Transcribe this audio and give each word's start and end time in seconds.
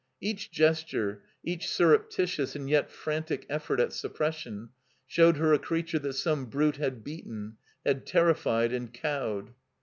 Each 0.19 0.49
gesture, 0.49 1.21
each 1.43 1.67
surreptitious 1.69 2.55
and 2.55 2.67
yet 2.67 2.89
frantic 2.89 3.45
effort 3.51 3.79
at 3.79 3.93
suppression, 3.93 4.69
showed 5.05 5.37
her 5.37 5.53
a 5.53 5.59
creature 5.59 5.99
that 5.99 6.13
some 6.13 6.47
brute 6.47 6.77
had 6.77 7.03
beaten, 7.03 7.57
had 7.85 8.07
terrified 8.07 8.73
and 8.73 8.91
cowed. 8.91 9.51